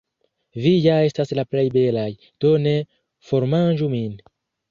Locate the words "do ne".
2.45-2.75